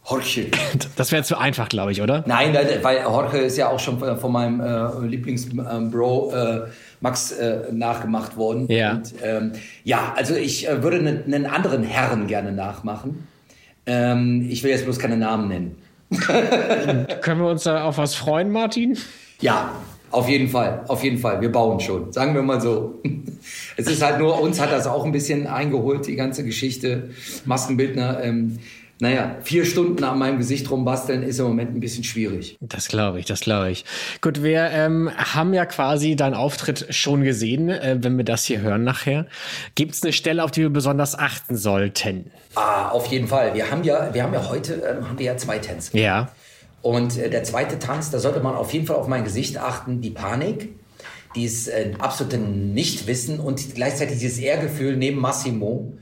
[0.06, 0.48] Horche.
[0.96, 2.24] Das wäre zu einfach, glaube ich, oder?
[2.28, 6.62] Nein, weil Jorge ist ja auch schon von meinem äh, Lieblingsbro äh,
[7.00, 8.68] Max äh, nachgemacht worden.
[8.70, 8.94] Ja.
[8.94, 9.52] Und, ähm,
[9.84, 13.28] ja, also ich äh, würde einen, einen anderen Herren gerne nachmachen.
[13.86, 15.76] Ähm, ich will jetzt bloß keine Namen nennen.
[17.22, 18.98] Können wir uns da auf was freuen, Martin?
[19.42, 19.72] Ja,
[20.14, 21.42] auf jeden Fall, auf jeden Fall.
[21.42, 23.02] Wir bauen schon, sagen wir mal so.
[23.76, 27.10] Es ist halt nur, uns hat das auch ein bisschen eingeholt, die ganze Geschichte.
[27.44, 28.60] Maskenbildner, ähm,
[29.00, 32.56] naja, vier Stunden an meinem Gesicht rumbasteln ist im Moment ein bisschen schwierig.
[32.62, 33.84] Das glaube ich, das glaube ich.
[34.22, 38.62] Gut, wir ähm, haben ja quasi deinen Auftritt schon gesehen, äh, wenn wir das hier
[38.62, 39.26] hören nachher.
[39.76, 42.32] Gibt es eine Stelle, auf die wir besonders achten sollten?
[42.56, 43.56] Ah, auf jeden Fall.
[43.56, 45.98] Wir haben ja, wir haben ja heute ähm, haben wir ja zwei Tänze.
[45.98, 46.30] Ja.
[46.84, 50.02] Und äh, der zweite Tanz, da sollte man auf jeden Fall auf mein Gesicht achten,
[50.02, 50.70] die Panik,
[51.36, 55.94] dieses äh, absolute Nichtwissen und gleichzeitig dieses Ehrgefühl, neben Massimo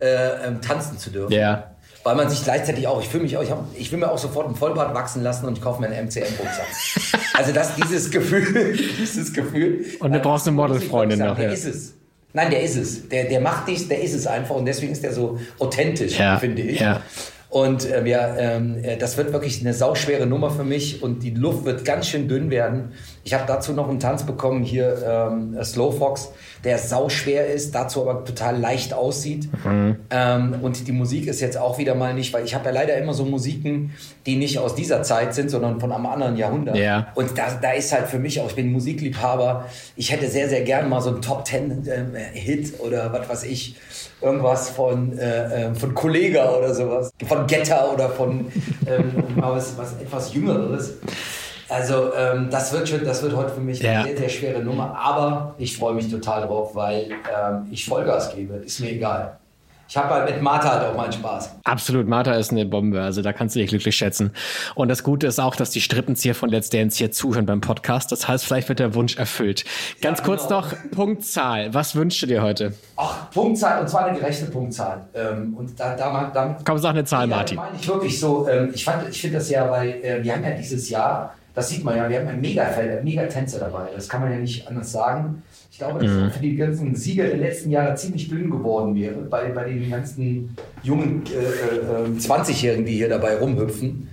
[0.00, 1.32] äh, ähm, tanzen zu dürfen.
[1.34, 1.72] Ja.
[2.04, 4.16] Weil man sich gleichzeitig auch, ich fühle mich auch, ich, hab, ich will mir auch
[4.16, 7.20] sofort einen Vollbart wachsen lassen und ich kaufe mir einen MCM-Rucksack.
[7.34, 9.84] also das, dieses Gefühl, dieses Gefühl.
[9.98, 11.92] Und du brauchst eine Modelfreundin noch, Der ist es.
[12.32, 13.08] Nein, der ist es.
[13.08, 16.38] Der, der macht dies, der ist es einfach und deswegen ist der so authentisch, Ja,
[16.38, 16.78] finde ich.
[16.80, 17.02] ja.
[17.50, 21.30] Und äh, wir, ähm, äh, das wird wirklich eine sauschwere Nummer für mich und die
[21.30, 22.92] Luft wird ganz schön dünn werden.
[23.24, 26.30] Ich habe dazu noch einen Tanz bekommen, hier ähm, Slow Fox,
[26.62, 29.48] der sauschwer ist, dazu aber total leicht aussieht.
[29.64, 29.96] Mhm.
[30.10, 32.96] Ähm, und die Musik ist jetzt auch wieder mal nicht, weil ich habe ja leider
[32.96, 33.94] immer so Musiken,
[34.26, 36.76] die nicht aus dieser Zeit sind, sondern von einem anderen Jahrhundert.
[36.76, 37.08] Ja.
[37.16, 40.62] Und da, da ist halt für mich auch, ich bin Musikliebhaber, ich hätte sehr, sehr
[40.62, 43.74] gern mal so einen Top Ten ähm, Hit oder was weiß ich,
[44.22, 48.46] irgendwas von, äh, ähm, von Kollega oder sowas, von Getter oder von
[48.86, 50.94] ähm, was, was etwas Jüngeres.
[51.68, 54.00] Also ähm, das wird schon, das wird heute für mich Ja.
[54.00, 58.34] eine sehr, sehr schwere Nummer, aber ich freue mich total drauf, weil ähm, ich Vollgas
[58.34, 59.36] gebe, ist mir egal.
[59.90, 61.56] Ich habe halt mit Martha halt auch meinen Spaß.
[61.64, 64.30] Absolut, Martha ist eine Bombe, also da kannst du dich glücklich schätzen.
[64.76, 68.12] Und das Gute ist auch, dass die Strippenzieher von Let's Dance hier zuhören beim Podcast.
[68.12, 69.64] Das heißt, vielleicht wird der Wunsch erfüllt.
[70.00, 70.60] Ganz Ja, kurz genau.
[70.60, 71.74] noch Punktzahl.
[71.74, 72.72] Was wünschst du dir heute?
[72.96, 75.08] Ach, Punktzahl, und zwar eine gerechte Punktzahl.
[75.12, 77.56] Ähm, und da, da, da, Komm, sag eine Zahl, Ja, Martin.
[77.56, 78.46] meine ich wirklich so.
[78.48, 81.68] Ähm, ich fand, ich finde das ja, weil äh, wir haben ja dieses Jahr, das
[81.68, 83.88] sieht man ja, wir haben ein Megafeld, mega Tänzer dabei.
[83.94, 85.42] Das kann man ja nicht anders sagen.
[85.70, 86.30] Ich glaube, dass Mhm.
[86.30, 90.56] für die ganzen Sieger der letzten Jahre ziemlich dünn geworden wäre, bei, bei den ganzen
[90.82, 94.08] jungen äh, äh, 20-Jährigen, die hier dabei rumhüpfen.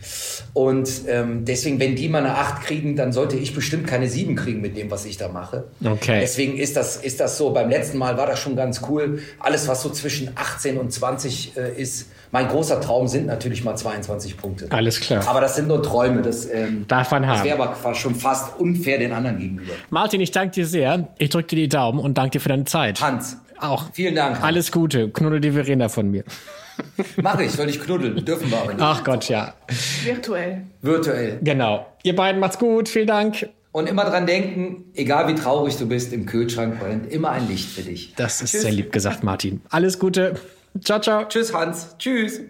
[0.54, 4.36] Und ähm, deswegen, wenn die mal eine 8 kriegen, dann sollte ich bestimmt keine 7
[4.36, 5.66] kriegen mit dem, was ich da mache.
[5.84, 6.20] Okay.
[6.22, 7.52] Deswegen ist das, ist das so.
[7.52, 9.22] Beim letzten Mal war das schon ganz cool.
[9.40, 13.76] Alles, was so zwischen 18 und 20 äh, ist, mein großer Traum sind natürlich mal
[13.76, 14.68] 22 Punkte.
[14.70, 15.28] Alles klar.
[15.28, 16.22] Aber das sind nur Träume.
[16.22, 17.46] Das, ähm, Darf man das haben.
[17.46, 19.74] wäre aber schon fast unfair den anderen gegenüber.
[19.90, 21.08] Martin, ich danke dir sehr.
[21.20, 23.02] Ich drücke dir die Daumen und danke dir für deine Zeit.
[23.02, 23.86] Hans, Auch.
[23.94, 24.36] vielen Dank.
[24.38, 24.44] Hans.
[24.44, 25.10] Alles Gute.
[25.10, 26.24] Knuddel die Verena von mir.
[27.22, 28.24] Mache ich, soll ich knuddeln.
[28.26, 28.82] Dürfen wir aber nicht.
[28.82, 29.54] Ach Gott, ja.
[30.04, 30.64] Virtuell.
[30.82, 31.40] Virtuell.
[31.42, 31.86] Genau.
[32.04, 32.90] Ihr beiden macht's gut.
[32.90, 33.50] Vielen Dank.
[33.72, 37.70] Und immer dran denken, egal wie traurig du bist, im Kühlschrank brennt immer ein Licht
[37.70, 38.14] für dich.
[38.16, 39.62] Das ist sehr lieb gesagt, Martin.
[39.70, 40.36] Alles Gute.
[40.84, 41.26] Ciao, ciao.
[41.26, 41.96] Tschüss, Hans.
[42.00, 42.42] Tschüss.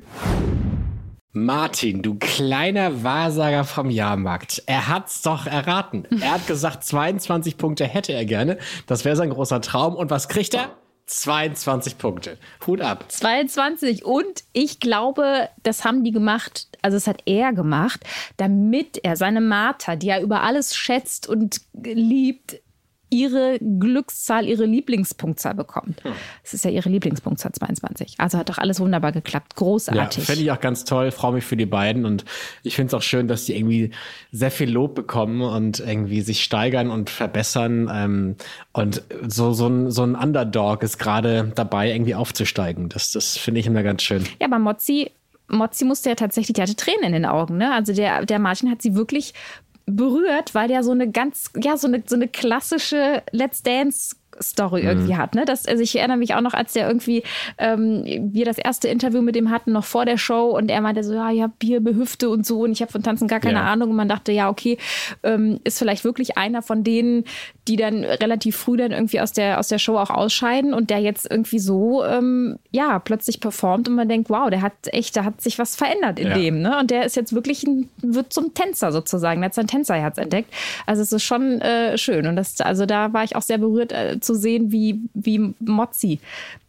[1.34, 4.63] Martin, du kleiner Wahrsager vom Jahrmarkt.
[4.66, 6.08] Er hat's doch erraten.
[6.22, 8.58] Er hat gesagt, 22 Punkte hätte er gerne.
[8.88, 9.96] Das wäre sein großer Traum.
[9.96, 10.70] Und was kriegt er?
[11.08, 12.38] 22 Punkte.
[12.65, 13.06] Hut ab.
[13.08, 14.06] 22.
[14.06, 19.41] Und ich glaube, das haben die gemacht, also das hat er gemacht, damit er seine
[19.41, 22.58] Martha, die er über alles schätzt und liebt,
[23.10, 26.02] ihre Glückszahl, ihre Lieblingspunktzahl bekommt.
[26.43, 28.15] Es ist ja ihre Lieblingspunktzahl 22.
[28.17, 29.56] Also hat doch alles wunderbar geklappt.
[29.56, 30.17] Großartig.
[30.17, 31.12] Ja, finde ich auch ganz toll.
[31.12, 32.26] Freue mich für die beiden und
[32.63, 33.91] ich finde es auch schön, dass die irgendwie
[34.32, 37.89] sehr viel Lob bekommen und irgendwie sich steigern und verbessern.
[37.93, 38.36] Ähm,
[38.74, 42.89] und so, so, ein, so ein Underdog ist gerade dabei, irgendwie aufzusteigen.
[42.89, 44.24] Das, das finde ich immer ganz schön.
[44.39, 45.12] Ja, aber Mozzi
[45.50, 47.58] Mozzi musste ja tatsächlich, die hatte Tränen in den Augen.
[47.58, 47.74] Ne?
[47.74, 49.34] Also der, der Martin hat sie wirklich
[49.88, 54.82] berührt, weil der so eine ganz, ja, so eine, so eine klassische Let's Dance Story
[54.82, 55.17] irgendwie mhm.
[55.17, 55.36] hat.
[55.36, 55.45] Ne?
[55.45, 57.23] Das, also ich erinnere mich auch noch, als der irgendwie,
[57.58, 61.04] ähm, wir das erste Interview mit ihm hatten, noch vor der Show und er meinte
[61.04, 63.60] so, ja, ich habe Bier, Behüfte und so und ich habe von Tanzen gar keine
[63.60, 63.65] ja.
[63.65, 64.78] Ahnung und man dachte, ja, okay,
[65.23, 67.23] ähm, ist vielleicht wirklich einer von denen,
[67.67, 71.00] die dann relativ früh dann irgendwie aus der, aus der Show auch ausscheiden und der
[71.00, 75.23] jetzt irgendwie so, ähm, ja, plötzlich performt und man denkt, wow, der hat echt, da
[75.23, 76.34] hat sich was verändert in ja.
[76.34, 76.80] dem, ne?
[76.80, 80.54] Und der ist jetzt wirklich ein, wird zum Tänzer sozusagen, der hat sein Tänzerherz entdeckt.
[80.86, 83.91] Also es ist schon äh, schön und das, also da war ich auch sehr berührt
[83.91, 86.20] äh, zu sehen, wie, wie Mozzi,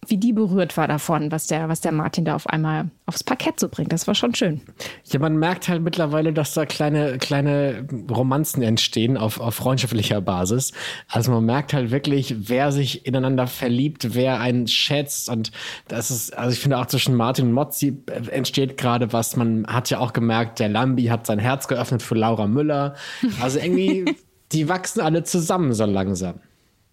[0.07, 3.61] wie die berührt war davon, was der, was der Martin da auf einmal aufs Parkett
[3.61, 3.93] so bringt.
[3.93, 4.61] Das war schon schön.
[5.05, 10.73] Ja, man merkt halt mittlerweile, dass da kleine, kleine Romanzen entstehen auf, auf freundschaftlicher Basis.
[11.09, 15.29] Also man merkt halt wirklich, wer sich ineinander verliebt, wer einen schätzt.
[15.29, 15.51] Und
[15.89, 19.37] das ist, also ich finde auch zwischen Martin und Mozzi entsteht gerade was.
[19.37, 22.95] Man hat ja auch gemerkt, der Lambi hat sein Herz geöffnet für Laura Müller.
[23.41, 24.17] Also irgendwie,
[24.53, 26.41] die wachsen alle zusammen so langsam.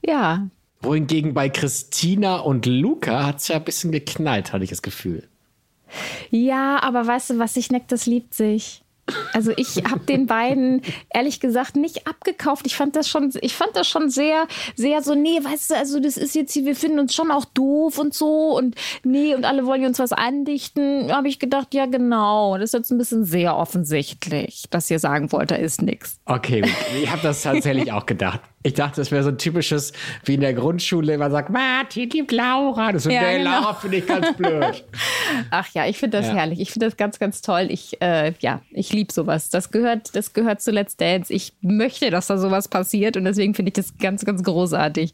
[0.06, 0.47] Ja,
[0.86, 5.28] wohingegen bei Christina und Luca hat es ja ein bisschen geknallt, hatte ich das Gefühl.
[6.30, 8.82] Ja, aber weißt du, was sich neckt, das liebt sich.
[9.34, 10.82] Also ich habe den beiden
[11.13, 12.65] ehrlich gesagt nicht abgekauft.
[12.65, 16.00] Ich fand das schon, ich fand das schon sehr, sehr so, nee, weißt du, also
[16.00, 19.45] das ist jetzt hier, wir finden uns schon auch doof und so und nee, und
[19.45, 21.12] alle wollen uns was andichten.
[21.12, 25.32] Habe ich gedacht, ja genau, das ist jetzt ein bisschen sehr offensichtlich, dass ihr sagen
[25.32, 26.19] wollt, da ist nichts.
[26.26, 26.63] Okay,
[27.00, 28.41] ich habe das tatsächlich auch gedacht.
[28.65, 32.32] Ich dachte, das wäre so ein typisches, wie in der Grundschule, man sagt, Martin liebt
[32.32, 32.91] Laura.
[32.91, 33.60] Das ist ja, nee, genau.
[33.60, 34.84] Laura finde ich ganz blöd.
[35.51, 36.34] Ach ja, ich finde das ja.
[36.34, 36.60] herrlich.
[36.60, 37.67] Ich finde das ganz, ganz toll.
[37.69, 39.51] Ich, äh, ja, ich liebe sowas.
[39.51, 41.32] Das gehört, das gehört zu Let's Dance.
[41.32, 45.13] Ich möchte, dass da sowas passiert und deswegen finde ich das ganz, ganz großartig.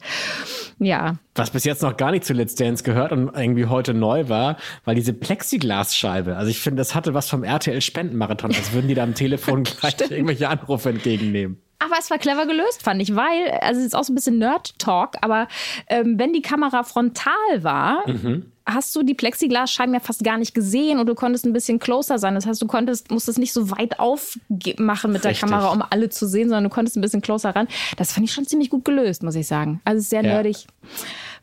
[0.80, 1.18] Ja.
[1.36, 4.56] Was bis jetzt noch gar nicht zu Let's Dance gehört und irgendwie heute neu war,
[4.86, 6.38] weil diese Plexiglasscheibe.
[6.38, 9.64] Also ich finde, das hatte was vom RTL Spendenmarathon, als würden die da am Telefon
[9.82, 11.62] gleich irgendwelche Anrufe entgegennehmen.
[11.84, 14.38] Aber es war clever gelöst, fand ich, weil, also es ist auch so ein bisschen
[14.38, 15.48] Nerd-Talk, aber
[15.88, 18.52] ähm, wenn die Kamera frontal war, mhm.
[18.68, 22.20] hast du die Plexiglasscheiben ja fast gar nicht gesehen und du konntest ein bisschen closer
[22.20, 22.36] sein.
[22.36, 25.40] Das heißt, du konntest, musstest nicht so weit aufmachen mit Richtig.
[25.40, 27.68] der Kamera, um alle zu sehen, sondern du konntest ein bisschen closer ran.
[27.98, 29.82] Das fand ich schon ziemlich gut gelöst, muss ich sagen.
[29.84, 30.34] Also sehr ja.
[30.34, 30.68] nerdig.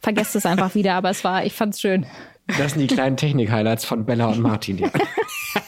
[0.01, 2.07] Vergesst es einfach wieder, aber es war, ich fand's schön.
[2.59, 4.79] Das sind die kleinen Technik-Highlights von Bella und Martin.
[4.79, 4.91] Ja.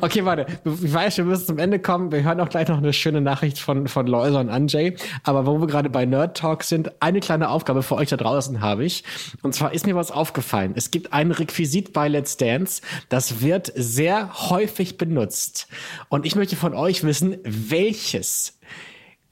[0.00, 0.46] Okay, warte.
[0.64, 2.12] Ich weiß, wir müssen zum Ende kommen.
[2.12, 4.96] Wir hören auch gleich noch eine schöne Nachricht von, von Loisa und Anjay.
[5.24, 8.60] Aber wo wir gerade bei Nerd Talk sind, eine kleine Aufgabe für euch da draußen
[8.60, 9.04] habe ich.
[9.42, 10.72] Und zwar ist mir was aufgefallen.
[10.76, 15.68] Es gibt ein Requisit bei Let's Dance, das wird sehr häufig benutzt.
[16.08, 18.58] Und ich möchte von euch wissen, welches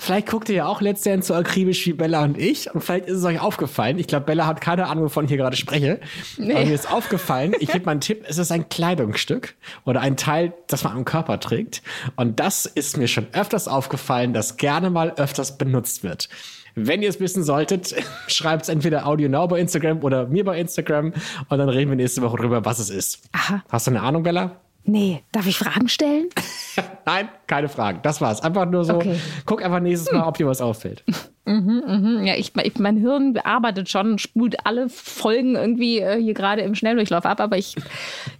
[0.00, 3.18] Vielleicht guckt ihr ja auch Dance so akribisch wie Bella und ich und vielleicht ist
[3.18, 3.98] es euch aufgefallen.
[3.98, 6.00] Ich glaube, Bella hat keine Ahnung, wovon ich hier gerade spreche.
[6.38, 6.54] Nee.
[6.54, 10.16] Aber mir ist aufgefallen, ich gebe mal einen Tipp, es ist ein Kleidungsstück oder ein
[10.16, 11.82] Teil, das man am Körper trägt.
[12.16, 16.30] Und das ist mir schon öfters aufgefallen, dass gerne mal öfters benutzt wird.
[16.74, 17.94] Wenn ihr es wissen solltet,
[18.26, 21.12] schreibt es entweder Audio Now bei Instagram oder mir bei Instagram
[21.48, 23.20] und dann reden wir nächste Woche drüber, was es ist.
[23.32, 23.62] Aha.
[23.68, 24.60] Hast du eine Ahnung, Bella?
[24.84, 26.28] Nee, darf ich Fragen stellen?
[27.06, 28.00] Nein, keine Fragen.
[28.02, 28.40] Das war's.
[28.42, 29.18] Einfach nur so, okay.
[29.46, 31.04] guck einfach nächstes Mal, ob dir was auffällt.
[31.46, 32.26] Mhm, mhm.
[32.26, 36.76] Ja, ich, ich, mein Hirn arbeitet schon, spult alle Folgen irgendwie äh, hier gerade im
[36.76, 37.74] Schnelldurchlauf ab, aber ich,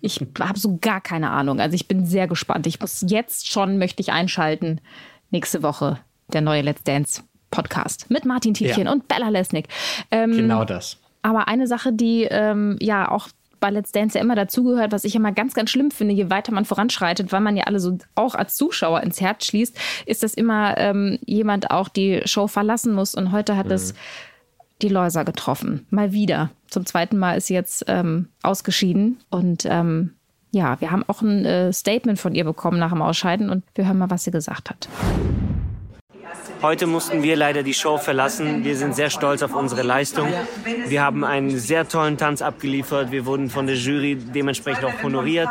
[0.00, 1.60] ich habe so gar keine Ahnung.
[1.60, 2.68] Also ich bin sehr gespannt.
[2.68, 4.80] Ich muss jetzt schon, möchte ich einschalten,
[5.30, 5.98] nächste Woche
[6.32, 8.92] der neue Let's Dance Podcast mit Martin Tietjen ja.
[8.92, 9.66] und Bella Lesnick.
[10.12, 10.98] Ähm, genau das.
[11.22, 13.28] Aber eine Sache, die ähm, ja auch
[13.60, 16.52] bei Let's Dance ja immer dazugehört, was ich immer ganz, ganz schlimm finde, je weiter
[16.52, 20.34] man voranschreitet, weil man ja alle so auch als Zuschauer ins Herz schließt, ist, dass
[20.34, 23.14] immer ähm, jemand auch die Show verlassen muss.
[23.14, 23.72] Und heute hat mhm.
[23.72, 23.94] es
[24.82, 25.86] die Läuser getroffen.
[25.90, 26.50] Mal wieder.
[26.68, 29.18] Zum zweiten Mal ist sie jetzt ähm, ausgeschieden.
[29.28, 30.14] Und ähm,
[30.52, 33.86] ja, wir haben auch ein äh, Statement von ihr bekommen nach dem Ausscheiden und wir
[33.86, 34.88] hören mal, was sie gesagt hat.
[36.62, 38.64] Heute mussten wir leider die Show verlassen.
[38.64, 40.28] Wir sind sehr stolz auf unsere Leistung.
[40.86, 43.10] Wir haben einen sehr tollen Tanz abgeliefert.
[43.10, 45.48] Wir wurden von der Jury dementsprechend auch honoriert.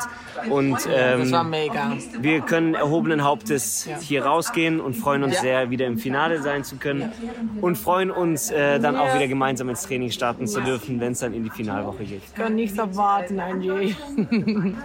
[0.50, 1.94] Und ähm, das war mega.
[2.20, 6.76] wir können erhobenen Hauptes hier rausgehen und freuen uns sehr, wieder im Finale sein zu
[6.76, 7.12] können.
[7.60, 11.20] Und freuen uns, äh, dann auch wieder gemeinsam ins Training starten zu dürfen, wenn es
[11.20, 12.22] dann in die Finalwoche geht.
[12.24, 13.96] Ich kann nichts erwarten, Angie.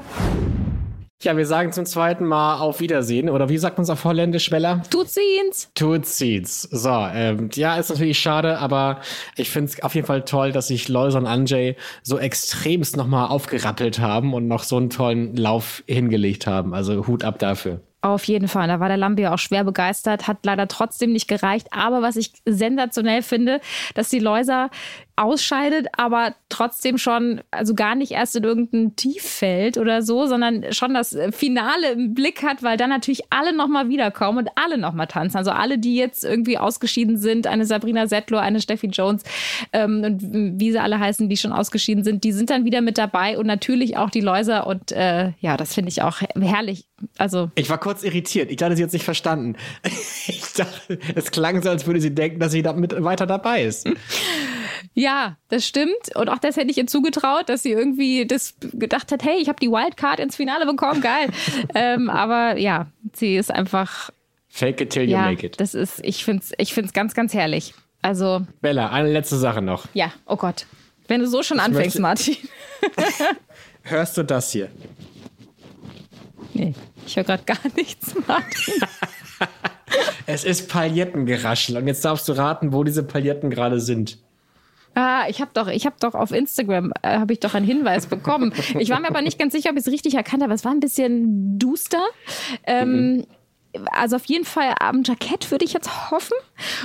[1.24, 3.30] Ja, wir sagen zum zweiten Mal auf Wiedersehen.
[3.30, 4.82] Oder wie sagt man es auf Holländisch, Bella?
[4.90, 5.70] Tut siehen's.
[5.74, 6.68] Tut sieht's.
[6.70, 9.00] So, ähm, ja, ist natürlich schade, aber
[9.34, 13.28] ich finde es auf jeden Fall toll, dass sich Loisa und Anjay so extremst nochmal
[13.28, 16.74] aufgerappelt haben und noch so einen tollen Lauf hingelegt haben.
[16.74, 17.80] Also Hut ab dafür.
[18.04, 18.68] Auf jeden Fall.
[18.68, 21.68] Da war der Lambi auch schwer begeistert, hat leider trotzdem nicht gereicht.
[21.70, 23.62] Aber was ich sensationell finde,
[23.94, 24.68] dass die Läuser
[25.16, 30.94] ausscheidet, aber trotzdem schon, also gar nicht erst in irgendein Tieffeld oder so, sondern schon
[30.94, 35.36] das Finale im Blick hat, weil dann natürlich alle nochmal wiederkommen und alle nochmal tanzen.
[35.36, 39.22] Also alle, die jetzt irgendwie ausgeschieden sind, eine Sabrina Settler, eine Steffi Jones
[39.72, 42.98] ähm, und wie sie alle heißen, die schon ausgeschieden sind, die sind dann wieder mit
[42.98, 46.86] dabei und natürlich auch die Läuser und äh, ja, das finde ich auch herrlich.
[47.18, 48.50] Also ich war kurz irritiert.
[48.50, 49.56] Ich hatte sie jetzt nicht verstanden.
[50.26, 53.64] Ich dachte, es klang so, als würde sie denken, dass sie da mit weiter dabei
[53.64, 53.88] ist.
[54.94, 56.14] Ja, das stimmt.
[56.14, 59.48] Und auch das hätte ich ihr zugetraut, dass sie irgendwie das gedacht hat, hey, ich
[59.48, 61.30] habe die Wildcard ins Finale bekommen, geil.
[61.74, 64.10] ähm, aber ja, sie ist einfach.
[64.48, 65.60] Fake it till you make it.
[65.60, 67.74] Das ist, ich finde es ich find's ganz, ganz herrlich.
[68.02, 68.46] Also.
[68.60, 69.86] Bella, eine letzte Sache noch.
[69.94, 70.66] Ja, oh Gott.
[71.08, 72.36] Wenn du so schon ich anfängst, Martin.
[73.82, 74.70] Hörst du das hier?
[76.54, 76.72] Nee,
[77.04, 78.74] ich höre gerade gar nichts, Martin.
[80.26, 84.18] es ist Paillettengeraschel und jetzt darfst du raten, wo diese Pailletten gerade sind.
[84.94, 88.06] Ah, ich habe doch, ich habe doch auf Instagram äh, habe ich doch einen Hinweis
[88.06, 88.52] bekommen.
[88.78, 90.52] Ich war mir aber nicht ganz sicher, ob ich es richtig erkannt habe.
[90.52, 92.04] Es war ein bisschen duster.
[92.64, 93.26] Ähm, mhm.
[93.90, 96.36] Also auf jeden Fall am Jackett würde ich jetzt hoffen.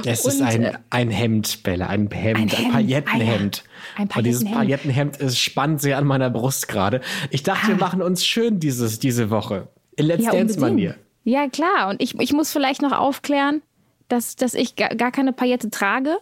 [0.06, 2.65] Es Und, ist ein, äh, ein Hemd, Bella, ein Hemd, ein, Hemd.
[2.65, 3.63] ein Paillettenhemd.
[3.65, 4.04] Ah, ja.
[4.04, 7.02] ein Und dieses Paillettenhemd ist spannt sehr an meiner Brust gerade.
[7.30, 7.67] Ich dachte, ah.
[7.69, 9.67] wir machen uns schön dieses, diese Woche.
[9.98, 10.95] In Let's ja, Dance-Manier.
[11.26, 11.89] Ja, klar.
[11.89, 13.62] Und ich, ich muss vielleicht noch aufklären,
[14.08, 16.17] dass, dass ich gar keine Paillette trage.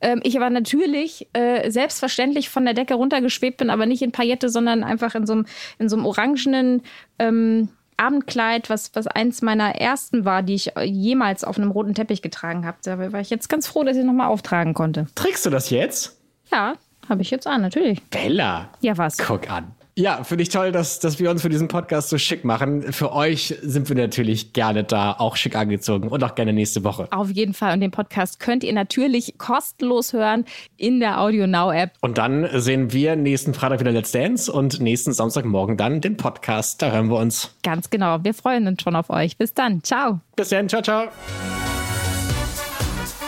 [0.00, 4.48] Ähm, ich aber natürlich äh, selbstverständlich von der Decke runtergeschwebt bin, aber nicht in Paillette,
[4.48, 5.46] sondern einfach in so einem,
[5.78, 6.82] in so einem orangenen
[7.18, 12.20] ähm, Abendkleid, was, was eins meiner ersten war, die ich jemals auf einem roten Teppich
[12.20, 12.76] getragen habe.
[12.82, 15.06] Da war ich jetzt ganz froh, dass ich nochmal auftragen konnte.
[15.14, 16.20] Trägst du das jetzt?
[16.52, 16.74] Ja,
[17.08, 18.02] habe ich jetzt an, natürlich.
[18.04, 18.68] Bella.
[18.80, 19.16] Ja, was?
[19.16, 19.72] Guck an.
[19.98, 22.92] Ja, finde ich toll, dass, dass wir uns für diesen Podcast so schick machen.
[22.92, 27.08] Für euch sind wir natürlich gerne da, auch schick angezogen und auch gerne nächste Woche.
[27.12, 27.72] Auf jeden Fall.
[27.72, 30.44] Und den Podcast könnt ihr natürlich kostenlos hören
[30.76, 31.92] in der Audio Now App.
[32.02, 36.82] Und dann sehen wir nächsten Freitag wieder Let's Dance und nächsten Samstagmorgen dann den Podcast.
[36.82, 37.54] Da hören wir uns.
[37.62, 38.22] Ganz genau.
[38.22, 39.38] Wir freuen uns schon auf euch.
[39.38, 39.82] Bis dann.
[39.82, 40.20] Ciao.
[40.36, 40.68] Bis dann.
[40.68, 41.04] Ciao, ciao.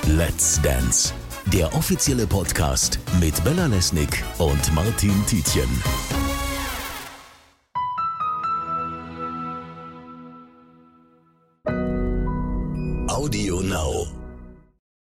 [0.07, 1.15] Let's Dance.
[1.47, 6.18] Der offizielle Podcast mit Bella Lesnick und Martin Tietjen.
[13.09, 14.18] Audio Now.